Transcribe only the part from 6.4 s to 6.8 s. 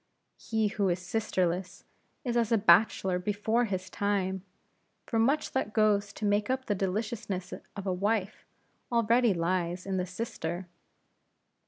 up the